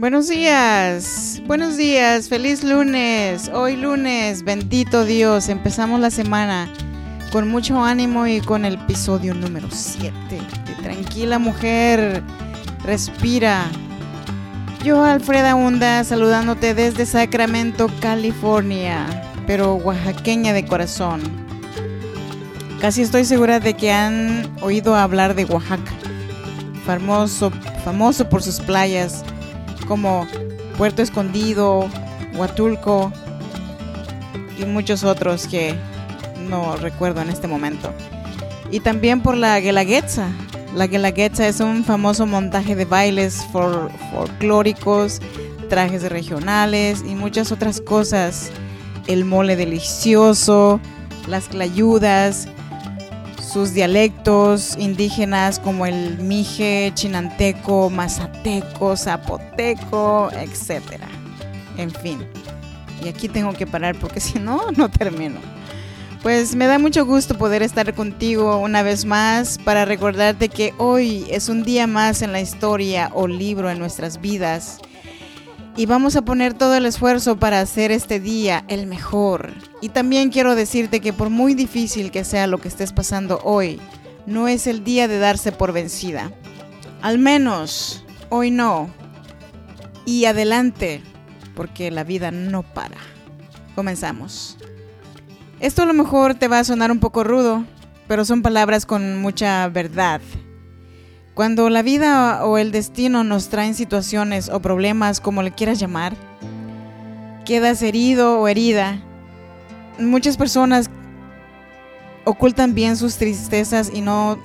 Buenos 0.00 0.28
días, 0.28 1.42
buenos 1.48 1.76
días, 1.76 2.28
feliz 2.28 2.62
lunes. 2.62 3.50
Hoy 3.52 3.74
lunes, 3.74 4.44
bendito 4.44 5.04
Dios, 5.04 5.48
empezamos 5.48 5.98
la 5.98 6.12
semana 6.12 6.72
con 7.32 7.48
mucho 7.48 7.82
ánimo 7.82 8.24
y 8.28 8.40
con 8.40 8.64
el 8.64 8.74
episodio 8.74 9.34
número 9.34 9.66
7 9.72 10.14
Tranquila 10.84 11.40
mujer, 11.40 12.22
respira. 12.84 13.64
Yo, 14.84 15.02
Alfreda 15.02 15.56
Hunda, 15.56 16.04
saludándote 16.04 16.74
desde 16.74 17.04
Sacramento, 17.04 17.88
California, 18.00 19.04
pero 19.48 19.74
oaxaqueña 19.74 20.52
de 20.52 20.64
corazón. 20.64 21.22
Casi 22.80 23.02
estoy 23.02 23.24
segura 23.24 23.58
de 23.58 23.74
que 23.74 23.90
han 23.90 24.48
oído 24.60 24.94
hablar 24.94 25.34
de 25.34 25.44
Oaxaca, 25.44 25.90
famoso, 26.86 27.50
famoso 27.82 28.28
por 28.28 28.44
sus 28.44 28.60
playas 28.60 29.24
como 29.88 30.26
Puerto 30.76 31.02
Escondido, 31.02 31.88
Huatulco 32.34 33.10
y 34.58 34.64
muchos 34.66 35.02
otros 35.02 35.48
que 35.48 35.74
no 36.48 36.76
recuerdo 36.76 37.22
en 37.22 37.30
este 37.30 37.48
momento. 37.48 37.92
Y 38.70 38.80
también 38.80 39.22
por 39.22 39.36
la 39.36 39.58
Guelaguetza. 39.58 40.28
La 40.74 40.86
Guelaguetza 40.86 41.48
es 41.48 41.60
un 41.60 41.82
famoso 41.84 42.26
montaje 42.26 42.76
de 42.76 42.84
bailes 42.84 43.42
folclóricos, 43.50 45.20
trajes 45.70 46.02
regionales 46.02 47.02
y 47.08 47.14
muchas 47.14 47.50
otras 47.50 47.80
cosas. 47.80 48.50
El 49.06 49.24
mole 49.24 49.56
delicioso, 49.56 50.80
las 51.26 51.48
clayudas, 51.48 52.48
sus 53.48 53.72
dialectos 53.72 54.76
indígenas 54.78 55.58
como 55.58 55.86
el 55.86 56.18
mije, 56.18 56.92
chinanteco, 56.94 57.88
mazateco, 57.88 58.96
zapoteco, 58.96 60.30
etc. 60.32 60.82
En 61.78 61.90
fin. 61.90 62.26
Y 63.02 63.08
aquí 63.08 63.28
tengo 63.28 63.52
que 63.54 63.66
parar 63.66 63.96
porque 63.98 64.20
si 64.20 64.38
no, 64.38 64.70
no 64.76 64.90
termino. 64.90 65.40
Pues 66.22 66.56
me 66.56 66.66
da 66.66 66.78
mucho 66.78 67.06
gusto 67.06 67.38
poder 67.38 67.62
estar 67.62 67.94
contigo 67.94 68.58
una 68.58 68.82
vez 68.82 69.04
más 69.04 69.56
para 69.58 69.84
recordarte 69.84 70.48
que 70.48 70.74
hoy 70.76 71.24
es 71.30 71.48
un 71.48 71.62
día 71.62 71.86
más 71.86 72.22
en 72.22 72.32
la 72.32 72.40
historia 72.40 73.10
o 73.14 73.28
libro 73.28 73.70
en 73.70 73.78
nuestras 73.78 74.20
vidas 74.20 74.80
y 75.78 75.86
vamos 75.86 76.16
a 76.16 76.22
poner 76.22 76.54
todo 76.54 76.74
el 76.74 76.86
esfuerzo 76.86 77.38
para 77.38 77.60
hacer 77.60 77.92
este 77.92 78.18
día 78.18 78.64
el 78.66 78.88
mejor. 78.88 79.52
Y 79.80 79.90
también 79.90 80.30
quiero 80.30 80.56
decirte 80.56 80.98
que 80.98 81.12
por 81.12 81.30
muy 81.30 81.54
difícil 81.54 82.10
que 82.10 82.24
sea 82.24 82.48
lo 82.48 82.58
que 82.58 82.66
estés 82.66 82.92
pasando 82.92 83.38
hoy, 83.44 83.78
no 84.26 84.48
es 84.48 84.66
el 84.66 84.82
día 84.82 85.06
de 85.06 85.20
darse 85.20 85.52
por 85.52 85.72
vencida. 85.72 86.32
Al 87.00 87.20
menos 87.20 88.04
hoy 88.28 88.50
no. 88.50 88.90
Y 90.04 90.24
adelante, 90.24 91.00
porque 91.54 91.92
la 91.92 92.02
vida 92.02 92.32
no 92.32 92.64
para. 92.64 92.98
Comenzamos. 93.76 94.56
Esto 95.60 95.82
a 95.82 95.86
lo 95.86 95.94
mejor 95.94 96.34
te 96.34 96.48
va 96.48 96.58
a 96.58 96.64
sonar 96.64 96.90
un 96.90 96.98
poco 96.98 97.22
rudo, 97.22 97.64
pero 98.08 98.24
son 98.24 98.42
palabras 98.42 98.84
con 98.84 99.22
mucha 99.22 99.68
verdad 99.68 100.20
cuando 101.38 101.70
la 101.70 101.82
vida 101.82 102.44
o 102.44 102.58
el 102.58 102.72
destino 102.72 103.22
nos 103.22 103.48
traen 103.48 103.76
situaciones 103.76 104.48
o 104.48 104.58
problemas, 104.58 105.20
como 105.20 105.44
le 105.44 105.52
quieras 105.52 105.78
llamar, 105.78 106.16
quedas 107.44 107.80
herido 107.80 108.40
o 108.40 108.48
herida. 108.48 108.98
Muchas 110.00 110.36
personas 110.36 110.90
ocultan 112.24 112.74
bien 112.74 112.96
sus 112.96 113.18
tristezas 113.18 113.88
y 113.94 114.00
no, 114.00 114.36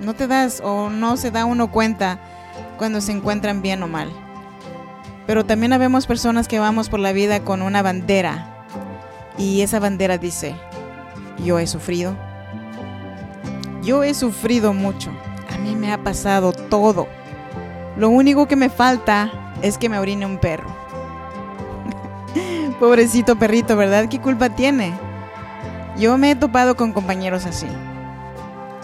no 0.00 0.14
te 0.14 0.26
das 0.26 0.62
o 0.64 0.88
no 0.88 1.18
se 1.18 1.30
da 1.30 1.44
uno 1.44 1.70
cuenta 1.70 2.20
cuando 2.78 3.02
se 3.02 3.12
encuentran 3.12 3.60
bien 3.60 3.82
o 3.82 3.86
mal. 3.86 4.10
Pero 5.26 5.44
también 5.44 5.74
habemos 5.74 6.06
personas 6.06 6.48
que 6.48 6.58
vamos 6.58 6.88
por 6.88 7.00
la 7.00 7.12
vida 7.12 7.40
con 7.40 7.60
una 7.60 7.82
bandera 7.82 8.64
y 9.36 9.60
esa 9.60 9.78
bandera 9.78 10.16
dice, 10.16 10.54
yo 11.44 11.58
he 11.58 11.66
sufrido. 11.66 12.16
Yo 13.82 14.04
he 14.04 14.14
sufrido 14.14 14.72
mucho 14.72 15.12
me 15.74 15.92
ha 15.92 15.98
pasado 15.98 16.52
todo. 16.52 17.08
Lo 17.96 18.10
único 18.10 18.46
que 18.46 18.56
me 18.56 18.68
falta 18.68 19.30
es 19.62 19.78
que 19.78 19.88
me 19.88 19.98
orine 19.98 20.26
un 20.26 20.38
perro. 20.38 20.68
Pobrecito 22.80 23.36
perrito, 23.36 23.76
¿verdad? 23.76 24.08
¿Qué 24.08 24.20
culpa 24.20 24.50
tiene? 24.50 24.92
Yo 25.96 26.18
me 26.18 26.30
he 26.30 26.36
topado 26.36 26.76
con 26.76 26.92
compañeros 26.92 27.46
así. 27.46 27.66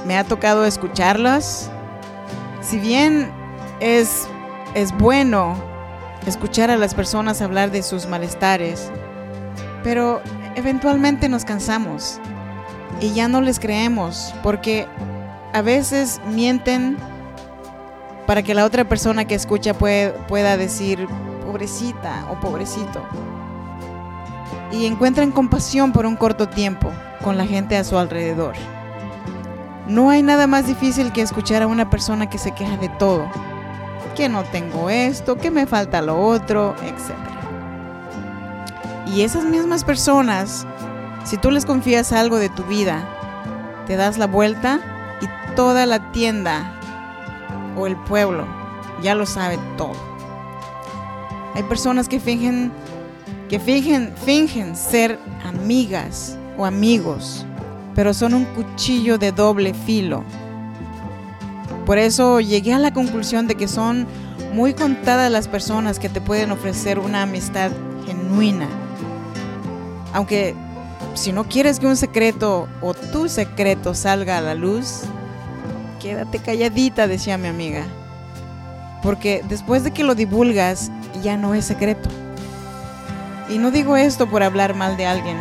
Me 0.06 0.16
ha 0.16 0.24
tocado 0.24 0.64
escucharlos. 0.64 1.70
Si 2.62 2.78
bien 2.78 3.30
es, 3.80 4.26
es 4.74 4.96
bueno 4.96 5.56
escuchar 6.26 6.70
a 6.70 6.76
las 6.76 6.94
personas 6.94 7.42
hablar 7.42 7.70
de 7.70 7.82
sus 7.82 8.06
malestares, 8.06 8.90
pero 9.82 10.22
eventualmente 10.54 11.28
nos 11.28 11.44
cansamos 11.44 12.20
y 13.00 13.12
ya 13.12 13.28
no 13.28 13.40
les 13.40 13.58
creemos 13.58 14.34
porque 14.42 14.86
a 15.52 15.62
veces 15.62 16.20
mienten 16.26 16.96
para 18.26 18.42
que 18.42 18.54
la 18.54 18.64
otra 18.64 18.84
persona 18.84 19.26
que 19.26 19.34
escucha 19.34 19.74
pueda 19.74 20.56
decir 20.56 21.06
pobrecita 21.44 22.26
o 22.30 22.40
pobrecito. 22.40 23.02
Y 24.70 24.86
encuentran 24.86 25.32
compasión 25.32 25.92
por 25.92 26.06
un 26.06 26.16
corto 26.16 26.48
tiempo 26.48 26.90
con 27.22 27.36
la 27.36 27.46
gente 27.46 27.76
a 27.76 27.84
su 27.84 27.98
alrededor. 27.98 28.54
No 29.86 30.08
hay 30.08 30.22
nada 30.22 30.46
más 30.46 30.66
difícil 30.66 31.12
que 31.12 31.20
escuchar 31.20 31.62
a 31.62 31.66
una 31.66 31.90
persona 31.90 32.30
que 32.30 32.38
se 32.38 32.52
queja 32.52 32.76
de 32.78 32.88
todo. 32.88 33.28
Que 34.16 34.28
no 34.28 34.44
tengo 34.44 34.88
esto, 34.88 35.36
que 35.36 35.50
me 35.50 35.66
falta 35.66 36.00
lo 36.00 36.18
otro, 36.18 36.74
etc. 36.84 37.14
Y 39.06 39.22
esas 39.22 39.44
mismas 39.44 39.84
personas, 39.84 40.66
si 41.24 41.36
tú 41.36 41.50
les 41.50 41.66
confías 41.66 42.12
algo 42.12 42.38
de 42.38 42.48
tu 42.48 42.62
vida, 42.64 43.02
te 43.86 43.96
das 43.96 44.16
la 44.16 44.26
vuelta 44.26 44.80
toda 45.54 45.86
la 45.86 46.12
tienda 46.12 46.78
o 47.76 47.86
el 47.86 47.96
pueblo 47.96 48.46
ya 49.02 49.14
lo 49.14 49.26
sabe 49.26 49.58
todo. 49.76 49.96
Hay 51.54 51.62
personas 51.64 52.08
que 52.08 52.20
fingen 52.20 52.72
que 53.52 53.60
fingen, 53.60 54.14
fingen 54.24 54.74
ser 54.74 55.18
amigas 55.44 56.38
o 56.56 56.64
amigos, 56.64 57.44
pero 57.94 58.14
son 58.14 58.32
un 58.32 58.46
cuchillo 58.46 59.18
de 59.18 59.30
doble 59.30 59.74
filo. 59.74 60.24
Por 61.84 61.98
eso 61.98 62.40
llegué 62.40 62.72
a 62.72 62.78
la 62.78 62.94
conclusión 62.94 63.46
de 63.48 63.56
que 63.56 63.68
son 63.68 64.06
muy 64.54 64.72
contadas 64.72 65.30
las 65.30 65.48
personas 65.48 65.98
que 65.98 66.08
te 66.08 66.22
pueden 66.22 66.50
ofrecer 66.50 66.98
una 66.98 67.24
amistad 67.24 67.70
genuina. 68.06 68.68
Aunque 70.14 70.54
si 71.12 71.30
no 71.32 71.44
quieres 71.44 71.78
que 71.78 71.86
un 71.86 71.96
secreto 71.98 72.68
o 72.80 72.94
tu 72.94 73.28
secreto 73.28 73.92
salga 73.94 74.38
a 74.38 74.40
la 74.40 74.54
luz, 74.54 75.02
quédate 76.02 76.40
calladita, 76.40 77.06
decía 77.06 77.38
mi 77.38 77.46
amiga. 77.46 77.84
Porque 79.02 79.44
después 79.48 79.84
de 79.84 79.92
que 79.92 80.02
lo 80.02 80.14
divulgas, 80.14 80.90
ya 81.22 81.36
no 81.36 81.54
es 81.54 81.64
secreto. 81.64 82.08
Y 83.48 83.58
no 83.58 83.70
digo 83.70 83.96
esto 83.96 84.28
por 84.28 84.42
hablar 84.42 84.74
mal 84.74 84.96
de 84.96 85.06
alguien. 85.06 85.36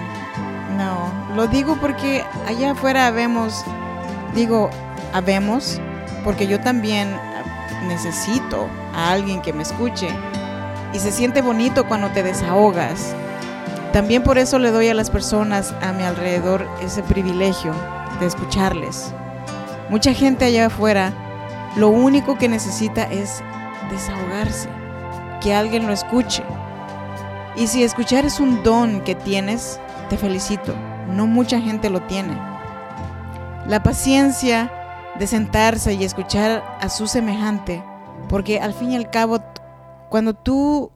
No, 0.77 1.11
lo 1.35 1.47
digo 1.47 1.77
porque 1.81 2.23
allá 2.47 2.71
afuera 2.71 3.07
habemos, 3.07 3.65
digo, 4.35 4.69
habemos, 5.13 5.79
porque 6.23 6.47
yo 6.47 6.59
también 6.59 7.09
necesito 7.87 8.67
a 8.95 9.11
alguien 9.11 9.41
que 9.41 9.53
me 9.53 9.63
escuche. 9.63 10.09
Y 10.93 10.99
se 10.99 11.11
siente 11.11 11.41
bonito 11.41 11.87
cuando 11.87 12.09
te 12.09 12.21
desahogas. 12.21 13.15
También 13.93 14.23
por 14.23 14.37
eso 14.37 14.59
le 14.59 14.71
doy 14.71 14.89
a 14.89 14.93
las 14.93 15.09
personas 15.09 15.73
a 15.81 15.91
mi 15.91 16.03
alrededor 16.03 16.67
ese 16.81 17.01
privilegio 17.03 17.73
de 18.19 18.27
escucharles. 18.27 19.13
Mucha 19.91 20.13
gente 20.13 20.45
allá 20.45 20.67
afuera 20.67 21.13
lo 21.75 21.89
único 21.89 22.37
que 22.37 22.47
necesita 22.47 23.03
es 23.03 23.43
desahogarse, 23.89 24.69
que 25.41 25.53
alguien 25.53 25.85
lo 25.85 25.91
escuche. 25.91 26.43
Y 27.57 27.67
si 27.67 27.83
escuchar 27.83 28.25
es 28.25 28.39
un 28.39 28.63
don 28.63 29.01
que 29.01 29.15
tienes, 29.15 29.81
te 30.09 30.17
felicito. 30.17 30.73
No 31.09 31.27
mucha 31.27 31.59
gente 31.59 31.89
lo 31.89 32.01
tiene. 32.03 32.37
La 33.67 33.83
paciencia 33.83 34.71
de 35.19 35.27
sentarse 35.27 35.93
y 35.93 36.05
escuchar 36.05 36.63
a 36.79 36.87
su 36.87 37.05
semejante, 37.07 37.83
porque 38.29 38.61
al 38.61 38.73
fin 38.73 38.91
y 38.91 38.95
al 38.95 39.09
cabo, 39.09 39.39
cuando 40.09 40.33
tú 40.33 40.93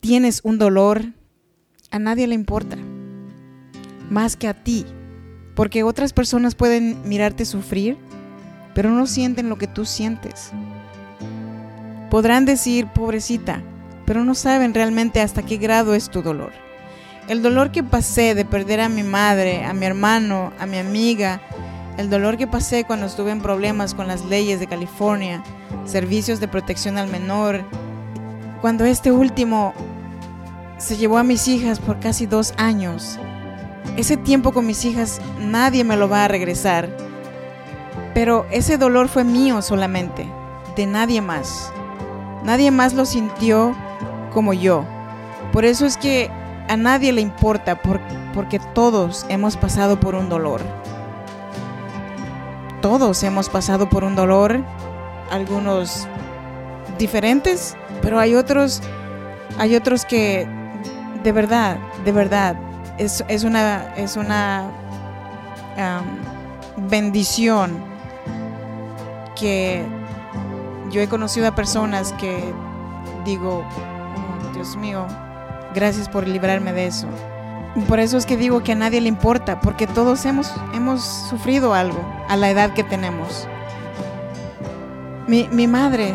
tienes 0.00 0.42
un 0.44 0.58
dolor, 0.58 1.02
a 1.90 1.98
nadie 1.98 2.26
le 2.26 2.34
importa, 2.34 2.76
más 4.10 4.36
que 4.36 4.48
a 4.48 4.54
ti. 4.54 4.84
Porque 5.56 5.82
otras 5.82 6.12
personas 6.12 6.54
pueden 6.54 6.96
mirarte 7.08 7.44
sufrir, 7.44 7.98
pero 8.72 8.90
no 8.90 9.08
sienten 9.08 9.48
lo 9.48 9.58
que 9.58 9.66
tú 9.66 9.84
sientes. 9.84 10.52
Podrán 12.10 12.44
decir, 12.44 12.86
pobrecita, 12.86 13.60
pero 14.04 14.24
no 14.24 14.36
saben 14.36 14.72
realmente 14.72 15.20
hasta 15.20 15.42
qué 15.42 15.56
grado 15.56 15.96
es 15.96 16.08
tu 16.08 16.22
dolor. 16.22 16.52
El 17.26 17.42
dolor 17.42 17.72
que 17.72 17.82
pasé 17.82 18.36
de 18.36 18.44
perder 18.44 18.80
a 18.80 18.88
mi 18.88 19.02
madre, 19.02 19.64
a 19.64 19.72
mi 19.72 19.84
hermano, 19.84 20.52
a 20.60 20.66
mi 20.66 20.78
amiga, 20.78 21.40
el 21.98 22.08
dolor 22.08 22.36
que 22.36 22.46
pasé 22.46 22.84
cuando 22.84 23.06
estuve 23.06 23.32
en 23.32 23.40
problemas 23.40 23.94
con 23.94 24.06
las 24.06 24.24
leyes 24.24 24.60
de 24.60 24.68
California, 24.68 25.42
servicios 25.84 26.38
de 26.38 26.46
protección 26.46 26.98
al 26.98 27.08
menor 27.08 27.64
cuando 28.60 28.84
este 28.84 29.12
último 29.12 29.74
se 30.78 30.96
llevó 30.96 31.18
a 31.18 31.22
mis 31.22 31.46
hijas 31.46 31.78
por 31.78 32.00
casi 32.00 32.26
dos 32.26 32.52
años, 32.56 33.18
ese 33.96 34.16
tiempo 34.16 34.52
con 34.52 34.66
mis 34.66 34.84
hijas 34.84 35.20
nadie 35.40 35.84
me 35.84 35.96
lo 35.96 36.08
va 36.08 36.24
a 36.24 36.28
regresar. 36.28 36.88
Pero 38.14 38.46
ese 38.50 38.78
dolor 38.78 39.08
fue 39.08 39.24
mío 39.24 39.62
solamente, 39.62 40.26
de 40.74 40.86
nadie 40.86 41.20
más. 41.20 41.72
Nadie 42.44 42.70
más 42.70 42.94
lo 42.94 43.04
sintió 43.04 43.74
como 44.32 44.52
yo. 44.52 44.84
Por 45.52 45.64
eso 45.64 45.86
es 45.86 45.96
que 45.96 46.30
a 46.68 46.76
nadie 46.76 47.12
le 47.12 47.20
importa, 47.20 47.80
porque 48.34 48.58
todos 48.74 49.26
hemos 49.28 49.56
pasado 49.56 49.98
por 49.98 50.14
un 50.14 50.28
dolor. 50.28 50.60
Todos 52.80 53.22
hemos 53.22 53.48
pasado 53.48 53.88
por 53.88 54.04
un 54.04 54.14
dolor, 54.14 54.62
algunos 55.30 56.06
diferentes, 56.98 57.76
pero 58.02 58.18
hay 58.18 58.34
otros, 58.34 58.82
hay 59.58 59.74
otros 59.74 60.04
que 60.04 60.46
de 61.22 61.32
verdad, 61.32 61.78
de 62.04 62.12
verdad, 62.12 62.56
es, 62.98 63.44
una, 63.44 63.94
es 63.96 64.16
una 64.16 64.70
bendición 66.76 67.76
que 69.34 69.84
yo 70.90 71.00
he 71.00 71.08
conocido 71.08 71.46
a 71.46 71.54
personas 71.54 72.12
que 72.14 72.52
digo, 73.24 73.64
oh, 73.64 74.52
Dios 74.54 74.76
mío, 74.76 75.06
gracias 75.74 76.08
por 76.08 76.26
librarme 76.26 76.72
de 76.72 76.86
eso. 76.86 77.06
por 77.88 78.00
eso 78.00 78.16
es 78.16 78.24
que 78.24 78.36
digo 78.36 78.62
que 78.62 78.72
a 78.72 78.76
nadie 78.76 79.00
le 79.00 79.08
importa, 79.08 79.60
porque 79.60 79.86
todos 79.86 80.24
hemos, 80.24 80.52
hemos 80.74 81.04
sufrido 81.04 81.74
algo 81.74 82.00
a 82.28 82.36
la 82.36 82.50
edad 82.50 82.72
que 82.72 82.84
tenemos. 82.84 83.46
Mi, 85.26 85.48
mi 85.48 85.66
madre, 85.66 86.14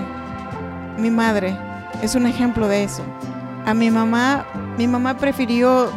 mi 0.97 1.11
madre 1.11 1.55
es 2.01 2.15
un 2.15 2.25
ejemplo 2.25 2.67
de 2.67 2.83
eso. 2.83 3.03
A 3.65 3.73
mi 3.75 3.91
mamá, 3.91 4.45
mi 4.77 4.87
mamá 4.87 5.17
prefirió 5.17 5.91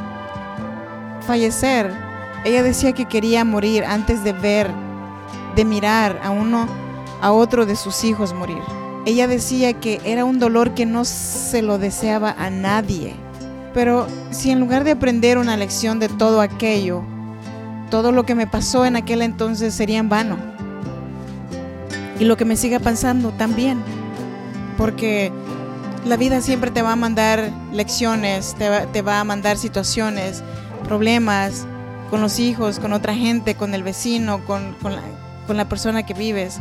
fallecer. 1.24 1.92
Ella 2.44 2.62
decía 2.62 2.92
que 2.92 3.06
quería 3.06 3.44
morir 3.44 3.84
antes 3.84 4.22
de 4.22 4.32
ver, 4.32 4.70
de 5.56 5.64
mirar 5.64 6.20
a 6.22 6.30
uno, 6.30 6.68
a 7.20 7.32
otro 7.32 7.66
de 7.66 7.76
sus 7.76 8.04
hijos 8.04 8.32
morir. 8.32 8.62
Ella 9.06 9.26
decía 9.26 9.74
que 9.74 10.00
era 10.04 10.24
un 10.24 10.38
dolor 10.38 10.74
que 10.74 10.86
no 10.86 11.04
se 11.04 11.62
lo 11.62 11.78
deseaba 11.78 12.34
a 12.38 12.50
nadie. 12.50 13.14
Pero 13.74 14.06
si 14.30 14.50
en 14.50 14.60
lugar 14.60 14.84
de 14.84 14.92
aprender 14.92 15.36
una 15.36 15.56
lección 15.56 15.98
de 15.98 16.08
todo 16.08 16.40
aquello, 16.40 17.02
todo 17.90 18.12
lo 18.12 18.24
que 18.24 18.34
me 18.34 18.46
pasó 18.46 18.86
en 18.86 18.96
aquel 18.96 19.20
entonces 19.22 19.74
sería 19.74 19.98
en 19.98 20.08
vano. 20.08 20.36
Y 22.18 22.24
lo 22.24 22.36
que 22.36 22.44
me 22.44 22.56
siga 22.56 22.78
pasando 22.78 23.30
también. 23.32 23.82
Porque 24.78 25.32
la 26.04 26.16
vida 26.16 26.40
siempre 26.40 26.70
te 26.70 26.82
va 26.82 26.92
a 26.92 26.96
mandar 26.96 27.50
lecciones, 27.72 28.54
te 28.92 29.02
va, 29.02 29.20
a 29.20 29.24
mandar 29.24 29.56
situaciones, 29.56 30.42
problemas 30.84 31.66
con 32.10 32.20
los 32.20 32.38
hijos, 32.38 32.78
con 32.78 32.92
otra 32.92 33.14
gente, 33.14 33.56
con 33.56 33.74
el 33.74 33.82
vecino, 33.82 34.44
con, 34.44 34.76
la, 35.48 35.64
persona 35.64 36.04
que 36.04 36.14
vives. 36.14 36.60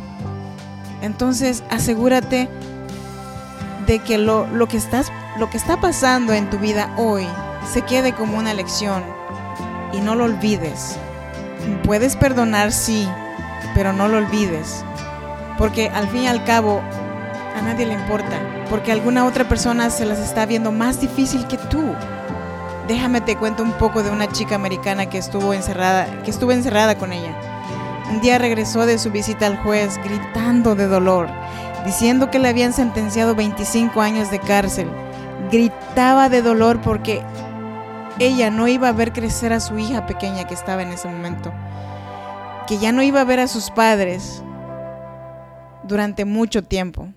Entonces 1.01 1.63
asegúrate 1.69 2.49
de 3.85 3.99
que 3.99 4.17
lo, 4.17 4.47
lo, 4.47 4.67
que 4.67 4.77
estás, 4.77 5.11
lo 5.37 5.49
que 5.49 5.57
está 5.57 5.79
pasando 5.79 6.33
en 6.33 6.49
tu 6.49 6.57
vida 6.57 6.93
hoy 6.97 7.27
se 7.71 7.81
quede 7.81 8.13
como 8.13 8.37
una 8.37 8.53
lección 8.53 9.03
y 9.93 9.99
no 9.99 10.15
lo 10.15 10.25
olvides. 10.25 10.97
Puedes 11.83 12.15
perdonar, 12.15 12.71
sí, 12.71 13.07
pero 13.75 13.93
no 13.93 14.07
lo 14.07 14.17
olvides. 14.17 14.83
Porque 15.57 15.89
al 15.89 16.07
fin 16.09 16.23
y 16.23 16.27
al 16.27 16.43
cabo 16.45 16.81
a 17.55 17.61
nadie 17.61 17.85
le 17.85 17.93
importa, 17.93 18.39
porque 18.69 18.91
alguna 18.91 19.25
otra 19.25 19.47
persona 19.47 19.89
se 19.89 20.05
las 20.05 20.19
está 20.19 20.45
viendo 20.45 20.71
más 20.71 20.99
difícil 20.99 21.45
que 21.47 21.57
tú. 21.57 21.93
Déjame 22.87 23.21
te 23.21 23.37
cuento 23.37 23.63
un 23.63 23.73
poco 23.73 24.03
de 24.03 24.11
una 24.11 24.31
chica 24.31 24.55
americana 24.55 25.09
que 25.09 25.17
estuvo 25.17 25.53
encerrada, 25.53 26.21
que 26.23 26.31
estuvo 26.31 26.51
encerrada 26.51 26.97
con 26.97 27.13
ella. 27.13 27.35
Un 28.11 28.21
día 28.21 28.37
regresó 28.37 28.85
de 28.85 28.97
su 28.97 29.11
visita 29.11 29.47
al 29.47 29.57
juez 29.57 29.97
gritando 30.03 30.75
de 30.75 30.87
dolor, 30.87 31.29
diciendo 31.85 32.29
que 32.29 32.39
le 32.39 32.49
habían 32.49 32.73
sentenciado 32.73 33.35
25 33.35 34.01
años 34.01 34.29
de 34.29 34.39
cárcel. 34.39 34.89
Gritaba 35.51 36.29
de 36.29 36.41
dolor 36.41 36.81
porque 36.81 37.23
ella 38.19 38.49
no 38.49 38.67
iba 38.67 38.89
a 38.89 38.93
ver 38.93 39.13
crecer 39.13 39.53
a 39.53 39.59
su 39.59 39.77
hija 39.77 40.05
pequeña 40.05 40.45
que 40.45 40.53
estaba 40.53 40.83
en 40.83 40.89
ese 40.89 41.07
momento, 41.07 41.53
que 42.67 42.77
ya 42.77 42.91
no 42.91 43.01
iba 43.01 43.21
a 43.21 43.25
ver 43.25 43.39
a 43.39 43.47
sus 43.47 43.71
padres 43.71 44.43
durante 45.83 46.25
mucho 46.25 46.63
tiempo 46.63 47.07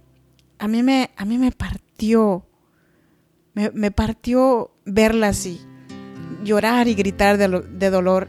a 0.58 0.68
mí 0.68 0.82
me, 0.82 1.10
a 1.16 1.24
mí 1.24 1.38
me 1.38 1.52
partió, 1.52 2.45
me, 3.56 3.90
partió 3.90 4.70
verla 4.84 5.28
así, 5.28 5.60
llorar 6.44 6.86
y 6.86 6.94
gritar 6.94 7.38
de, 7.38 7.48
de 7.48 7.90
dolor 7.90 8.28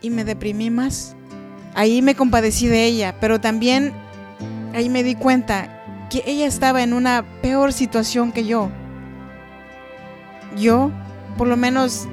y 0.00 0.10
me 0.10 0.24
deprimí 0.24 0.70
más. 0.70 1.16
Ahí 1.74 2.02
me 2.02 2.14
compadecí 2.14 2.68
de 2.68 2.84
ella, 2.84 3.16
pero 3.20 3.40
también 3.40 3.92
ahí 4.74 4.88
me 4.88 5.02
di 5.02 5.14
cuenta 5.14 6.08
que 6.10 6.22
ella 6.26 6.46
estaba 6.46 6.82
en 6.82 6.92
una 6.92 7.24
peor 7.42 7.72
situación 7.72 8.32
que 8.32 8.44
yo. 8.44 8.70
Yo, 10.56 10.90
por 11.36 11.48
lo 11.48 11.56
menos, 11.56 12.06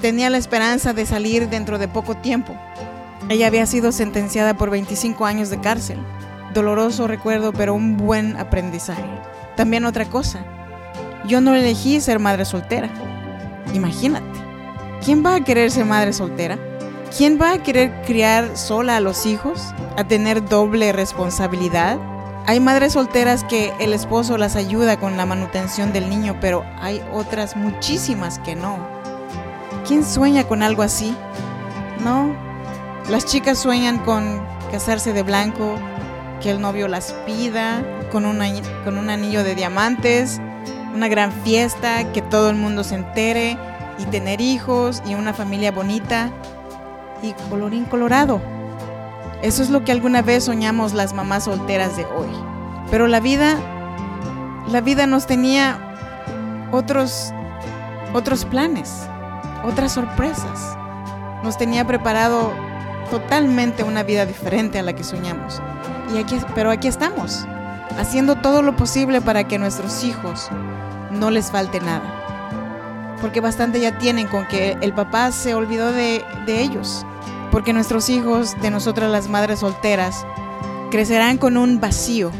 tenía 0.00 0.28
la 0.28 0.38
esperanza 0.38 0.92
de 0.92 1.06
salir 1.06 1.48
dentro 1.48 1.78
de 1.78 1.88
poco 1.88 2.16
tiempo. 2.16 2.54
Ella 3.28 3.46
había 3.46 3.66
sido 3.66 3.92
sentenciada 3.92 4.54
por 4.56 4.70
25 4.70 5.24
años 5.24 5.50
de 5.50 5.60
cárcel 5.60 5.98
doloroso 6.52 7.06
recuerdo, 7.06 7.52
pero 7.52 7.74
un 7.74 7.96
buen 7.96 8.36
aprendizaje. 8.36 9.04
También 9.56 9.84
otra 9.84 10.06
cosa, 10.06 10.44
yo 11.26 11.40
no 11.40 11.54
elegí 11.54 12.00
ser 12.00 12.18
madre 12.18 12.44
soltera. 12.44 12.88
Imagínate, 13.74 14.26
¿quién 15.04 15.24
va 15.24 15.36
a 15.36 15.40
querer 15.40 15.70
ser 15.70 15.84
madre 15.84 16.12
soltera? 16.12 16.58
¿Quién 17.16 17.38
va 17.40 17.52
a 17.52 17.62
querer 17.62 17.92
criar 18.06 18.56
sola 18.56 18.96
a 18.96 19.00
los 19.00 19.26
hijos? 19.26 19.74
¿A 19.96 20.04
tener 20.04 20.48
doble 20.48 20.92
responsabilidad? 20.92 21.98
Hay 22.46 22.58
madres 22.58 22.94
solteras 22.94 23.44
que 23.44 23.72
el 23.78 23.92
esposo 23.92 24.38
las 24.38 24.56
ayuda 24.56 24.98
con 24.98 25.16
la 25.16 25.26
manutención 25.26 25.92
del 25.92 26.08
niño, 26.08 26.38
pero 26.40 26.64
hay 26.80 27.02
otras 27.12 27.54
muchísimas 27.54 28.38
que 28.38 28.56
no. 28.56 28.78
¿Quién 29.86 30.04
sueña 30.04 30.44
con 30.44 30.62
algo 30.62 30.82
así? 30.82 31.14
No. 32.02 32.34
Las 33.10 33.26
chicas 33.26 33.58
sueñan 33.58 33.98
con 33.98 34.42
casarse 34.72 35.12
de 35.12 35.22
blanco, 35.22 35.76
que 36.40 36.50
el 36.50 36.60
novio 36.60 36.88
las 36.88 37.12
pida 37.26 37.82
con 38.10 38.24
un, 38.24 38.40
con 38.84 38.98
un 38.98 39.10
anillo 39.10 39.44
de 39.44 39.54
diamantes, 39.54 40.40
una 40.94 41.08
gran 41.08 41.32
fiesta, 41.32 42.12
que 42.12 42.22
todo 42.22 42.50
el 42.50 42.56
mundo 42.56 42.84
se 42.84 42.94
entere 42.94 43.56
y 43.98 44.04
tener 44.06 44.40
hijos 44.40 45.02
y 45.06 45.14
una 45.14 45.32
familia 45.32 45.72
bonita 45.72 46.30
y 47.22 47.32
colorín 47.48 47.84
colorado. 47.84 48.40
Eso 49.42 49.62
es 49.62 49.70
lo 49.70 49.84
que 49.84 49.92
alguna 49.92 50.22
vez 50.22 50.44
soñamos 50.44 50.92
las 50.92 51.14
mamás 51.14 51.44
solteras 51.44 51.96
de 51.96 52.04
hoy. 52.04 52.28
Pero 52.90 53.06
la 53.08 53.20
vida, 53.20 53.56
la 54.68 54.80
vida 54.80 55.06
nos 55.06 55.26
tenía 55.26 56.68
otros, 56.70 57.32
otros 58.12 58.44
planes, 58.44 59.06
otras 59.64 59.92
sorpresas. 59.92 60.76
Nos 61.42 61.58
tenía 61.58 61.86
preparado 61.86 62.52
totalmente 63.10 63.82
una 63.82 64.02
vida 64.02 64.26
diferente 64.26 64.78
a 64.78 64.82
la 64.82 64.92
que 64.92 65.04
soñamos. 65.04 65.60
Y 66.14 66.18
aquí, 66.18 66.38
pero 66.54 66.70
aquí 66.70 66.88
estamos, 66.88 67.46
haciendo 67.98 68.36
todo 68.36 68.62
lo 68.62 68.76
posible 68.76 69.20
para 69.20 69.44
que 69.44 69.58
nuestros 69.58 70.04
hijos 70.04 70.48
no 71.10 71.30
les 71.30 71.50
falte 71.50 71.80
nada. 71.80 73.16
Porque 73.20 73.40
bastante 73.40 73.80
ya 73.80 73.98
tienen 73.98 74.26
con 74.26 74.46
que 74.46 74.76
el 74.80 74.92
papá 74.92 75.30
se 75.32 75.54
olvidó 75.54 75.92
de, 75.92 76.24
de 76.46 76.60
ellos. 76.60 77.06
Porque 77.50 77.72
nuestros 77.72 78.08
hijos, 78.08 78.60
de 78.60 78.70
nosotras 78.70 79.10
las 79.10 79.28
madres 79.28 79.60
solteras, 79.60 80.26
crecerán 80.90 81.38
con 81.38 81.56
un 81.56 81.80
vacío 81.80 82.30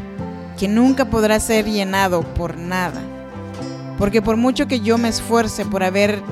que 0.59 0.69
nunca 0.69 1.07
podrá 1.07 1.39
ser 1.41 1.67
llenado 1.67 2.23
por 2.23 2.57
nada. 2.57 3.01
Porque 3.99 4.23
por 4.23 4.37
mucho 4.37 4.67
que 4.67 4.81
yo 4.81 4.99
me 4.99 5.09
esfuerce 5.09 5.65
por 5.65 5.83
haber 5.83 6.23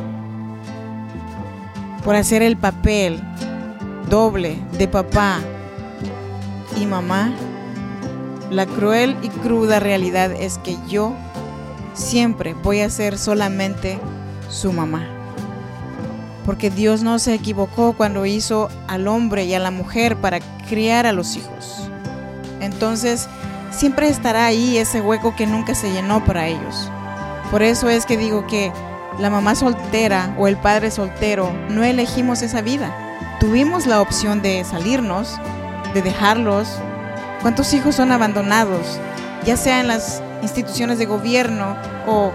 por 2.05 2.17
hacer 2.17 2.43
el 2.43 2.57
papel 2.57 3.21
doble 4.09 4.59
de 4.79 4.89
papá 4.89 5.41
y 6.77 6.87
mamá, 6.87 7.33
la 8.51 8.67
cruel 8.67 9.17
y 9.23 9.29
cruda 9.29 9.81
realidad 9.81 10.33
es 10.33 10.59
que 10.59 10.77
yo 10.89 11.15
siempre 11.95 12.55
voy 12.55 12.81
a 12.81 12.91
ser 12.91 13.19
solamente 13.19 13.99
su 14.49 14.73
mamá. 14.73 15.09
Porque 16.45 16.71
Dios 16.71 17.03
no 17.03 17.19
se 17.19 17.35
equivocó 17.35 17.93
cuando 17.93 18.27
hizo 18.27 18.69
al 18.89 19.09
hombre 19.09 19.45
y 19.45 19.55
a 19.55 19.59
la 19.59 19.71
mujer 19.71 20.17
para 20.17 20.41
criar 20.69 21.07
a 21.07 21.13
los 21.13 21.37
hijos. 21.37 21.89
Entonces, 22.61 23.29
siempre 23.71 24.09
estará 24.09 24.47
ahí 24.47 24.77
ese 24.77 25.01
hueco 25.01 25.37
que 25.37 25.47
nunca 25.47 25.75
se 25.75 25.93
llenó 25.93 26.25
para 26.25 26.49
ellos. 26.49 26.91
Por 27.51 27.63
eso 27.63 27.89
es 27.89 28.05
que 28.07 28.17
digo 28.17 28.47
que 28.47 28.73
la 29.19 29.31
mamá 29.31 29.55
soltera 29.55 30.35
o 30.39 30.49
el 30.49 30.57
padre 30.57 30.91
soltero 30.91 31.53
no 31.69 31.85
elegimos 31.85 32.43
esa 32.43 32.63
vida 32.63 33.07
tuvimos 33.41 33.87
la 33.87 34.03
opción 34.03 34.43
de 34.43 34.63
salirnos, 34.65 35.41
de 35.95 36.03
dejarlos. 36.03 36.69
¿Cuántos 37.43 37.73
hijos 37.73 37.95
son 37.95 38.13
abandonados? 38.13 39.01
Ya 39.45 39.57
sea 39.57 39.81
en 39.81 39.89
las 39.89 40.23
instituciones 40.43 40.99
de 40.99 41.07
gobierno 41.07 41.75
o 42.07 42.33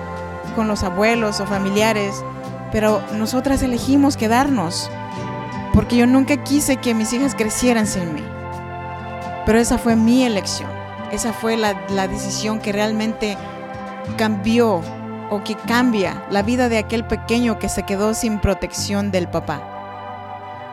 con 0.55 0.67
los 0.67 0.83
abuelos 0.83 1.39
o 1.39 1.45
familiares, 1.45 2.23
pero 2.71 3.01
nosotras 3.13 3.61
elegimos 3.61 4.17
quedarnos, 4.17 4.89
porque 5.73 5.97
yo 5.97 6.07
nunca 6.07 6.43
quise 6.43 6.77
que 6.77 6.95
mis 6.95 7.13
hijas 7.13 7.35
crecieran 7.35 7.85
sin 7.85 8.13
mí. 8.15 8.23
Pero 9.45 9.59
esa 9.59 9.77
fue 9.77 9.95
mi 9.95 10.23
elección, 10.23 10.69
esa 11.11 11.33
fue 11.33 11.55
la, 11.55 11.79
la 11.89 12.07
decisión 12.07 12.59
que 12.59 12.71
realmente 12.71 13.37
cambió 14.17 14.81
o 15.29 15.43
que 15.43 15.55
cambia 15.55 16.25
la 16.31 16.41
vida 16.41 16.67
de 16.67 16.79
aquel 16.79 17.05
pequeño 17.05 17.59
que 17.59 17.69
se 17.69 17.83
quedó 17.83 18.15
sin 18.15 18.39
protección 18.39 19.11
del 19.11 19.27
papá. 19.27 19.61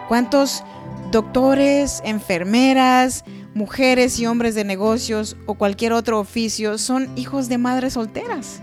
¿Cuántos 0.08 0.64
doctores, 1.10 2.00
enfermeras, 2.04 3.24
mujeres 3.54 4.18
y 4.18 4.26
hombres 4.26 4.54
de 4.54 4.64
negocios 4.64 5.37
o 5.47 5.54
cualquier 5.54 5.92
otro 5.92 6.18
oficio 6.18 6.78
son 6.78 7.09
hijos 7.16 7.49
de 7.49 7.59
madres 7.59 7.94
solteras? 7.94 8.62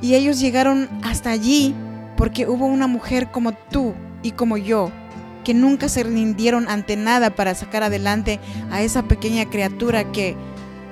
Y 0.00 0.14
ellos 0.14 0.40
llegaron 0.40 0.88
hasta 1.02 1.30
allí 1.30 1.74
porque 2.16 2.46
hubo 2.46 2.66
una 2.66 2.86
mujer 2.86 3.30
como 3.30 3.52
tú 3.52 3.94
y 4.22 4.32
como 4.32 4.56
yo 4.56 4.90
que 5.44 5.54
nunca 5.54 5.88
se 5.88 6.02
rindieron 6.02 6.68
ante 6.68 6.96
nada 6.96 7.30
para 7.30 7.54
sacar 7.54 7.84
adelante 7.84 8.40
a 8.70 8.82
esa 8.82 9.04
pequeña 9.04 9.48
criatura 9.48 10.10
que 10.10 10.34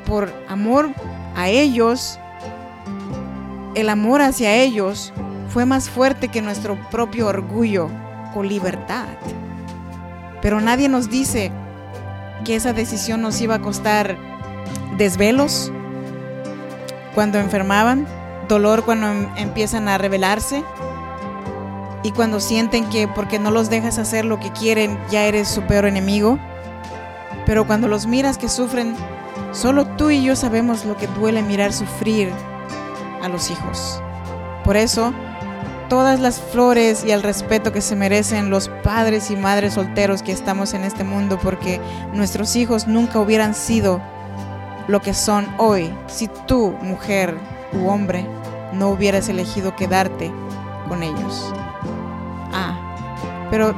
por 0.07 0.33
amor 0.49 0.91
a 1.35 1.49
ellos 1.49 2.21
el 3.75 3.89
amor 3.89 4.23
hacia 4.23 4.55
ellos 4.55 5.13
fue 5.49 5.67
más 5.67 5.91
fuerte 5.91 6.29
que 6.29 6.41
nuestro 6.41 6.79
propio 6.91 7.27
orgullo 7.27 7.89
o 8.35 8.43
libertad. 8.43 9.17
Pero 10.41 10.61
nadie 10.61 10.89
nos 10.89 11.11
dice 11.11 11.51
que 12.45 12.57
esa 12.57 12.73
decisión 12.73 13.23
nos 13.23 13.41
iba 13.41 13.57
a 13.57 13.61
costar 13.61 14.17
desvelos 14.97 15.73
cuando 17.15 17.39
enfermaban, 17.39 18.07
dolor 18.49 18.85
cuando 18.85 19.09
em, 19.09 19.29
empiezan 19.37 19.89
a 19.89 19.99
rebelarse 19.99 20.63
y 22.03 22.13
cuando 22.13 22.41
sienten 22.41 22.89
que 22.91 23.09
porque 23.09 23.39
no 23.39 23.51
los 23.51 23.71
dejas 23.71 23.99
hacer 23.99 24.25
lo 24.25 24.39
que 24.39 24.53
quieren 24.53 24.99
ya 25.11 25.25
eres 25.25 25.49
su 25.49 25.63
peor 25.63 25.87
enemigo. 25.87 26.39
Pero 27.47 27.67
cuando 27.67 27.89
los 27.89 28.07
miras 28.07 28.39
que 28.39 28.49
sufren, 28.49 28.95
solo 29.53 29.87
tú 29.87 30.11
y 30.11 30.23
yo 30.23 30.37
sabemos 30.37 30.85
lo 30.85 30.97
que 30.97 31.07
duele 31.09 31.43
mirar 31.43 31.73
sufrir 31.73 32.31
a 33.23 33.29
los 33.29 33.51
hijos. 33.51 34.03
Por 34.65 34.77
eso, 34.77 35.13
todas 35.89 36.21
las 36.21 36.41
flores 36.41 37.05
y 37.05 37.11
el 37.11 37.23
respeto 37.23 37.73
que 37.73 37.81
se 37.81 37.97
merecen 37.97 38.51
los 38.51 38.69
padres 38.83 39.31
y 39.31 39.37
madres 39.37 39.75
solteros 39.75 40.23
que 40.23 40.33
estamos 40.33 40.75
en 40.75 40.85
este 40.85 41.05
mundo, 41.05 41.39
porque 41.43 41.81
nuestros 42.13 42.57
hijos 42.57 42.87
nunca 42.87 43.21
hubieran 43.21 43.55
sido 43.55 44.01
lo 44.89 45.01
que 45.01 45.15
son 45.15 45.47
hoy 45.59 45.93
si 46.07 46.29
tú, 46.47 46.77
mujer 46.83 47.37
u 47.73 47.89
hombre, 47.89 48.27
no 48.73 48.91
hubieras 48.91 49.29
elegido 49.29 49.75
quedarte 49.77 50.33
con 50.89 51.03
ellos. 51.03 51.53
Ah, 52.53 52.79
pero 53.51 53.75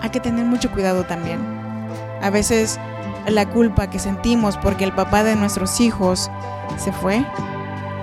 hay 0.00 0.10
que 0.10 0.20
tener 0.20 0.44
mucho 0.44 0.70
cuidado 0.72 1.04
también. 1.04 1.40
A 2.22 2.30
veces 2.30 2.78
la 3.26 3.48
culpa 3.48 3.90
que 3.90 3.98
sentimos 3.98 4.56
porque 4.56 4.84
el 4.84 4.92
papá 4.92 5.24
de 5.24 5.36
nuestros 5.36 5.80
hijos 5.80 6.30
se 6.78 6.92
fue 6.92 7.24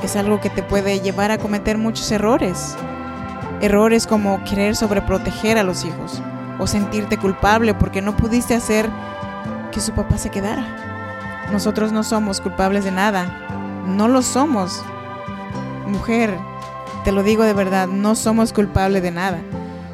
es 0.04 0.16
algo 0.16 0.42
que 0.42 0.50
te 0.50 0.64
puede 0.64 1.00
llevar 1.00 1.32
a 1.32 1.38
cometer 1.38 1.78
muchos 1.78 2.12
errores. 2.12 2.76
Errores 3.64 4.08
como 4.08 4.44
querer 4.44 4.76
sobreproteger 4.76 5.58
a 5.58 5.64
los 5.64 5.86
hijos 5.86 6.22
o 6.60 6.68
sentirte 6.68 7.18
culpable 7.18 7.74
porque 7.74 8.02
no 8.02 8.14
pudiste 8.18 8.56
hacer 8.56 8.90
que 9.72 9.80
su 9.80 9.94
papá 9.94 10.18
se 10.18 10.30
quedara. 10.30 10.66
Nosotros 11.50 11.94
no 11.94 12.04
somos 12.04 12.42
culpables 12.42 12.84
de 12.84 12.92
nada. 12.92 13.26
No 13.88 14.10
lo 14.10 14.22
somos. 14.22 14.84
Mujer, 15.88 16.38
te 17.06 17.14
lo 17.14 17.24
digo 17.24 17.44
de 17.44 17.54
verdad, 17.54 17.88
no 17.88 18.16
somos 18.16 18.52
culpables 18.52 19.02
de 19.02 19.12
nada. 19.12 19.40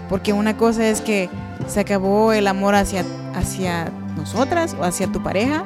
Porque 0.09 0.33
una 0.33 0.57
cosa 0.57 0.87
es 0.87 1.01
que 1.01 1.29
se 1.67 1.81
acabó 1.81 2.33
el 2.33 2.47
amor 2.47 2.73
hacia, 2.73 3.05
hacia 3.35 3.91
nosotras 4.17 4.75
o 4.79 4.83
hacia 4.83 5.11
tu 5.11 5.21
pareja, 5.21 5.63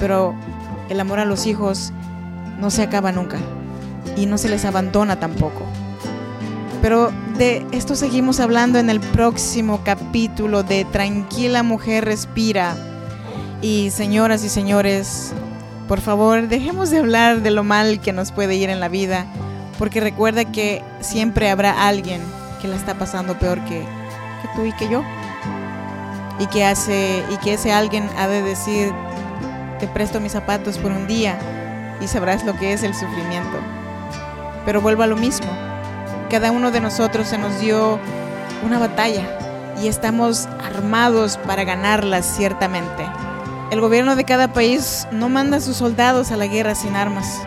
pero 0.00 0.34
el 0.88 0.98
amor 0.98 1.20
a 1.20 1.24
los 1.24 1.46
hijos 1.46 1.92
no 2.58 2.70
se 2.70 2.82
acaba 2.82 3.12
nunca 3.12 3.38
y 4.16 4.26
no 4.26 4.36
se 4.36 4.48
les 4.48 4.64
abandona 4.64 5.20
tampoco. 5.20 5.62
Pero 6.82 7.12
de 7.36 7.66
esto 7.72 7.94
seguimos 7.94 8.40
hablando 8.40 8.78
en 8.78 8.88
el 8.88 9.00
próximo 9.00 9.82
capítulo 9.84 10.62
de 10.62 10.86
Tranquila 10.86 11.62
Mujer 11.62 12.06
Respira. 12.06 12.74
Y 13.60 13.90
señoras 13.90 14.42
y 14.44 14.48
señores, 14.48 15.32
por 15.86 16.00
favor, 16.00 16.48
dejemos 16.48 16.88
de 16.88 16.98
hablar 16.98 17.42
de 17.42 17.50
lo 17.50 17.64
mal 17.64 18.00
que 18.00 18.12
nos 18.12 18.32
puede 18.32 18.54
ir 18.54 18.70
en 18.70 18.80
la 18.80 18.88
vida, 18.88 19.26
porque 19.78 20.00
recuerda 20.00 20.46
que 20.46 20.82
siempre 21.00 21.50
habrá 21.50 21.86
alguien 21.86 22.22
que 22.62 22.68
la 22.68 22.76
está 22.76 22.94
pasando 22.94 23.38
peor 23.38 23.62
que, 23.66 23.84
tú 24.56 24.64
y 24.64 24.72
que 24.72 24.88
yo. 24.88 25.02
Y 26.38 26.46
que, 26.46 26.64
hace, 26.64 27.22
y 27.30 27.36
que 27.38 27.54
ese 27.54 27.70
alguien 27.70 28.08
ha 28.16 28.26
de 28.26 28.40
decir, 28.40 28.90
te 29.78 29.86
presto 29.86 30.20
mis 30.20 30.32
zapatos 30.32 30.78
por 30.78 30.90
un 30.90 31.06
día 31.06 31.38
y 32.00 32.06
sabrás 32.06 32.46
lo 32.46 32.56
que 32.56 32.72
es 32.72 32.82
el 32.82 32.94
sufrimiento. 32.94 33.58
Pero 34.64 34.80
vuelvo 34.80 35.02
a 35.02 35.06
lo 35.06 35.16
mismo. 35.16 35.69
Cada 36.30 36.52
uno 36.52 36.70
de 36.70 36.80
nosotros 36.80 37.28
se 37.28 37.38
nos 37.38 37.60
dio 37.60 37.98
una 38.64 38.78
batalla 38.78 39.22
y 39.82 39.88
estamos 39.88 40.48
armados 40.64 41.36
para 41.38 41.64
ganarla 41.64 42.22
ciertamente. 42.22 43.04
El 43.70 43.80
gobierno 43.80 44.16
de 44.16 44.24
cada 44.24 44.52
país 44.52 45.08
no 45.10 45.28
manda 45.28 45.56
a 45.56 45.60
sus 45.60 45.76
soldados 45.76 46.30
a 46.30 46.36
la 46.36 46.46
guerra 46.46 46.74
sin 46.74 46.96
armas. 46.96 47.42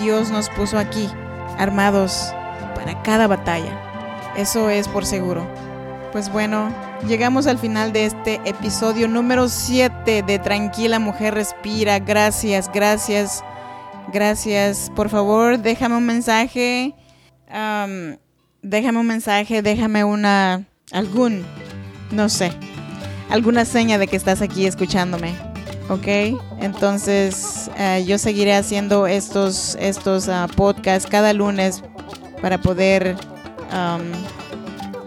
Dios 0.00 0.30
nos 0.30 0.48
puso 0.50 0.78
aquí, 0.78 1.08
armados 1.58 2.32
para 2.74 3.02
cada 3.02 3.26
batalla. 3.26 4.32
Eso 4.36 4.70
es 4.70 4.86
por 4.88 5.04
seguro. 5.04 5.46
Pues 6.12 6.30
bueno, 6.32 6.70
llegamos 7.06 7.46
al 7.46 7.58
final 7.58 7.92
de 7.92 8.06
este 8.06 8.40
episodio 8.44 9.08
número 9.08 9.48
7 9.48 10.22
de 10.22 10.38
Tranquila 10.38 10.98
Mujer 10.98 11.34
Respira. 11.34 11.98
Gracias, 11.98 12.70
gracias 12.72 13.42
Gracias. 14.12 14.90
Por 14.94 15.08
favor, 15.10 15.58
déjame 15.58 15.96
un 15.96 16.06
mensaje. 16.06 16.94
Déjame 18.62 18.98
un 18.98 19.06
mensaje, 19.06 19.62
déjame 19.62 20.04
una. 20.04 20.64
algún. 20.92 21.44
no 22.10 22.28
sé. 22.28 22.52
alguna 23.30 23.64
seña 23.64 23.98
de 23.98 24.06
que 24.06 24.16
estás 24.16 24.42
aquí 24.42 24.66
escuchándome. 24.66 25.34
¿Ok? 25.88 26.06
Entonces, 26.60 27.70
eh, 27.78 28.04
yo 28.06 28.18
seguiré 28.18 28.54
haciendo 28.54 29.06
estos, 29.06 29.74
estos 29.80 30.28
ah, 30.28 30.46
podcasts 30.54 31.08
cada 31.08 31.32
lunes 31.32 31.82
para 32.42 32.58
poder 32.58 33.16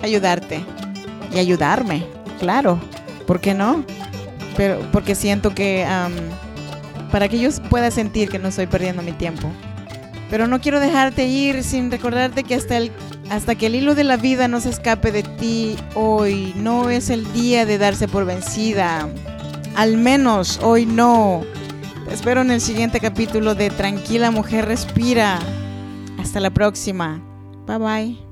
ayudarte 0.02 0.64
y 1.34 1.40
ayudarme, 1.40 2.06
claro. 2.40 2.80
¿Por 3.26 3.40
qué 3.40 3.54
no? 3.54 3.86
Pero 4.58 4.80
porque 4.92 5.16
siento 5.16 5.54
que 5.54 5.86
para 7.12 7.28
que 7.28 7.40
yo 7.40 7.50
pueda 7.70 7.92
sentir 7.92 8.30
que 8.30 8.40
no 8.40 8.50
estoy 8.50 8.68
perdiendo 8.68 9.02
mi 9.02 9.12
tiempo. 9.12 9.52
Pero 10.32 10.48
no 10.48 10.62
quiero 10.62 10.80
dejarte 10.80 11.28
ir 11.28 11.62
sin 11.62 11.92
recordarte 11.92 12.46
que 12.46 12.56
hasta, 12.56 12.78
el, 12.78 12.92
hasta 13.30 13.56
que 13.56 13.68
el 13.68 13.76
hilo 13.76 13.96
de 13.96 14.06
la 14.06 14.16
vida 14.16 14.48
no 14.48 14.62
se 14.62 14.70
escape 14.70 15.12
de 15.12 15.24
ti 15.24 15.76
hoy, 15.94 16.54
no 16.56 16.90
es 16.90 17.10
el 17.10 17.32
día 17.34 17.66
de 17.66 17.78
darse 17.78 18.08
por 18.08 18.26
vencida. 18.26 19.10
Al 19.76 19.98
menos 19.98 20.60
hoy 20.64 20.86
no. 20.86 21.44
Te 22.08 22.14
espero 22.14 22.42
en 22.42 22.52
el 22.52 22.62
siguiente 22.62 23.02
capítulo 23.02 23.56
de 23.56 23.70
Tranquila 23.70 24.32
Mujer 24.32 24.66
Respira. 24.66 25.38
Hasta 26.18 26.40
la 26.40 26.50
próxima. 26.50 27.22
Bye 27.68 27.78
bye. 27.78 28.31